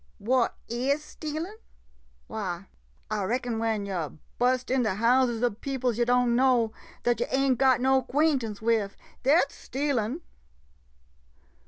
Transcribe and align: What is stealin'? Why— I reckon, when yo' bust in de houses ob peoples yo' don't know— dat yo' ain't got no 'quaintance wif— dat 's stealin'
What 0.17 0.55
is 0.67 1.03
stealin'? 1.03 1.59
Why— 2.25 2.69
I 3.11 3.21
reckon, 3.25 3.59
when 3.59 3.85
yo' 3.85 4.17
bust 4.39 4.71
in 4.71 4.81
de 4.81 4.95
houses 4.95 5.43
ob 5.43 5.61
peoples 5.61 5.99
yo' 5.99 6.05
don't 6.05 6.35
know— 6.35 6.73
dat 7.03 7.19
yo' 7.19 7.27
ain't 7.29 7.59
got 7.59 7.79
no 7.79 8.01
'quaintance 8.01 8.63
wif— 8.63 8.97
dat 9.21 9.51
's 9.51 9.53
stealin' 9.55 10.21